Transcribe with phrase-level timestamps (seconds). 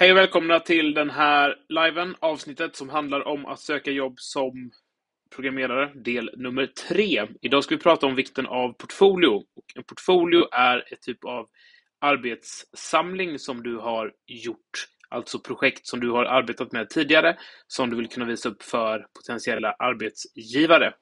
[0.00, 4.70] Hej och välkomna till den här liven, avsnittet som handlar om att söka jobb som
[5.34, 7.26] programmerare, del nummer tre.
[7.42, 9.28] Idag ska vi prata om vikten av portfolio.
[9.28, 11.46] Och en portfolio är ett typ av
[12.00, 17.36] arbetssamling som du har gjort, alltså projekt som du har arbetat med tidigare,
[17.66, 20.92] som du vill kunna visa upp för potentiella arbetsgivare.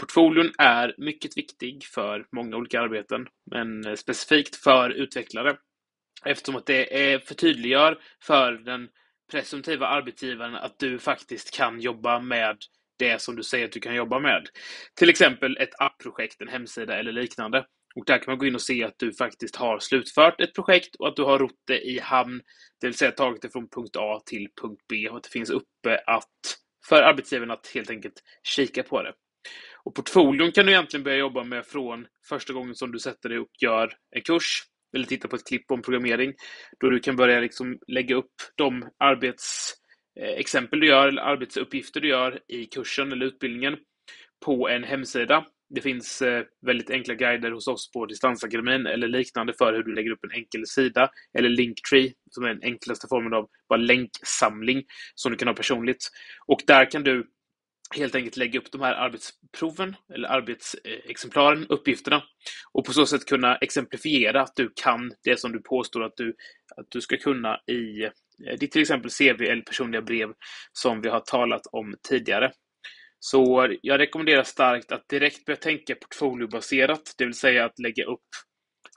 [0.00, 5.56] Portfolion är mycket viktig för många olika arbeten, men specifikt för utvecklare.
[6.24, 8.88] Eftersom att det är förtydliggör för den
[9.30, 12.56] presumtiva arbetsgivaren att du faktiskt kan jobba med
[12.98, 14.48] det som du säger att du kan jobba med.
[14.94, 17.66] Till exempel ett appprojekt, en hemsida eller liknande.
[17.94, 20.94] Och där kan man gå in och se att du faktiskt har slutfört ett projekt
[20.98, 22.40] och att du har rott det i hamn,
[22.80, 25.50] det vill säga tagit det från punkt A till punkt B och att det finns
[25.50, 29.12] uppe att, för arbetsgivaren att helt enkelt kika på det.
[29.84, 33.38] Och portfolion kan du egentligen börja jobba med från första gången som du sätter dig
[33.38, 34.62] och gör en kurs
[34.94, 36.34] eller titta på ett klipp om programmering,
[36.80, 42.08] då du kan börja liksom lägga upp de arbetsexempel eh, du gör, eller arbetsuppgifter du
[42.08, 43.76] gör i kursen eller utbildningen
[44.44, 45.46] på en hemsida.
[45.70, 49.94] Det finns eh, väldigt enkla guider hos oss på Distansakademin eller liknande för hur du
[49.94, 54.84] lägger upp en enkel sida eller Linktree som är den enklaste formen av bara länksamling
[55.14, 56.08] som du kan ha personligt.
[56.46, 57.26] Och där kan du
[57.96, 62.22] helt enkelt lägga upp de här arbetsproven eller arbetsexemplaren, uppgifterna
[62.72, 66.34] och på så sätt kunna exemplifiera att du kan det som du påstår att du,
[66.76, 70.28] att du ska kunna i eh, ditt till exempel CV eller personliga brev
[70.72, 72.52] som vi har talat om tidigare.
[73.20, 78.28] Så jag rekommenderar starkt att direkt börja tänka portfoliobaserat, det vill säga att lägga upp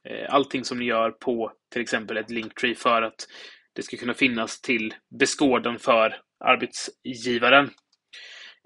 [0.09, 3.27] eh, allting som ni gör på till exempel ett Linktree för att
[3.73, 7.69] det ska kunna finnas till beskådan för arbetsgivaren.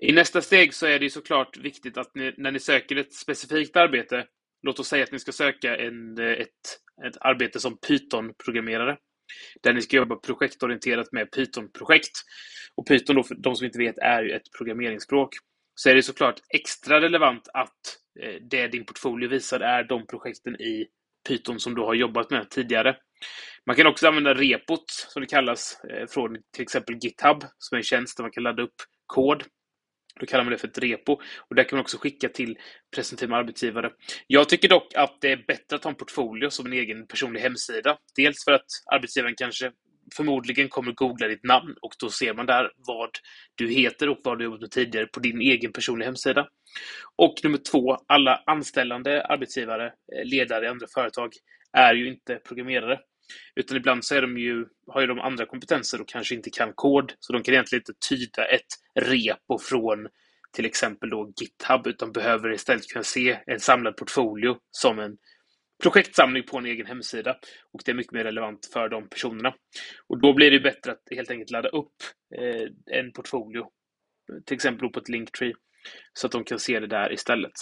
[0.01, 3.75] I nästa steg så är det såklart viktigt att ni, när ni söker ett specifikt
[3.75, 4.25] arbete,
[4.63, 6.49] låt oss säga att ni ska söka en, ett,
[7.07, 8.97] ett arbete som Python-programmerare,
[9.63, 12.11] där ni ska jobba projektorienterat med Python-projekt.
[12.75, 15.29] Och Python, då, för de som inte vet, är ju ett programmeringsspråk.
[15.75, 20.61] Så är det såklart extra relevant att eh, det din portfolio visar är de projekten
[20.61, 20.87] i
[21.27, 22.97] Python som du har jobbat med tidigare.
[23.65, 27.79] Man kan också använda repot, som det kallas, eh, från till exempel GitHub, som är
[27.79, 28.75] en tjänst där man kan ladda upp
[29.05, 29.43] kod
[30.19, 32.57] då kallar man det för ett repo och där kan man också skicka till
[32.95, 33.91] presumtiva arbetsgivare.
[34.27, 37.41] Jag tycker dock att det är bättre att ha en portfolio som en egen personlig
[37.41, 37.97] hemsida.
[38.15, 39.71] Dels för att arbetsgivaren kanske
[40.15, 43.09] förmodligen kommer googla ditt namn och då ser man där vad
[43.55, 46.47] du heter och vad du jobbat med tidigare på din egen personliga hemsida.
[47.15, 51.33] Och nummer två, alla anställande arbetsgivare, eh, ledare i andra företag
[51.77, 52.99] är ju inte programmerare.
[53.55, 56.73] Utan ibland så är de ju, har ju de andra kompetenser och kanske inte kan
[56.73, 58.65] kod, så de kan egentligen inte tyda ett
[58.99, 60.07] repo från
[60.55, 65.17] till exempel då GitHub, utan behöver istället kunna se en samlad portfolio som en
[65.83, 67.37] projektsamling på en egen hemsida.
[67.73, 69.53] Och det är mycket mer relevant för de personerna.
[70.07, 71.93] Och då blir det bättre att helt enkelt ladda upp
[72.37, 73.65] eh, en portfolio,
[74.45, 75.53] till exempel på ett Linktree,
[76.13, 77.53] så att de kan se det där istället.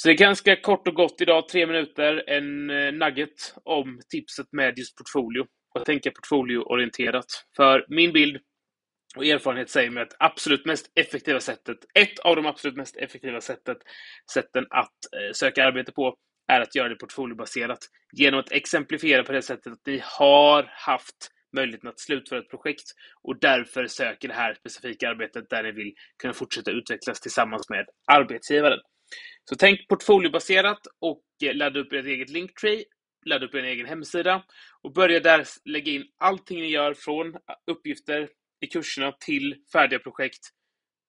[0.00, 4.46] Så det är ganska kort och gott idag, tre minuter, en eh, nugget om tipset
[4.52, 7.24] med just portfolio och tänka portfolioorienterat.
[7.56, 8.36] För min bild
[9.16, 13.40] och erfarenhet säger mig att absolut mest effektiva sättet, ett av de absolut mest effektiva
[13.40, 13.78] sättet,
[14.34, 16.14] sätten att eh, söka arbete på
[16.52, 17.78] är att göra det portfoliobaserat.
[18.12, 22.86] Genom att exemplifiera på det sättet att ni har haft möjligheten att slutföra ett projekt
[23.22, 25.92] och därför söker det här specifika arbetet där ni vill
[26.22, 28.78] kunna fortsätta utvecklas tillsammans med arbetsgivaren.
[29.44, 32.84] Så tänk portfoliobaserat och eh, ladda upp ert eget Linktree,
[33.26, 34.44] ladda upp er egen hemsida
[34.82, 38.28] och börja där lägga in allting ni gör från eh, uppgifter
[38.60, 40.48] i kurserna till färdiga projekt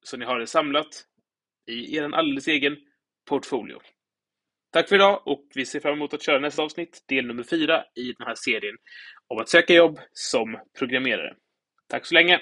[0.03, 1.05] så ni har det samlat
[1.67, 2.77] i er alldeles egen
[3.29, 3.79] portfolio.
[4.71, 7.83] Tack för idag och vi ser fram emot att köra nästa avsnitt, del nummer fyra
[7.95, 8.75] i den här serien
[9.27, 11.35] om att söka jobb som programmerare.
[11.87, 12.41] Tack så länge!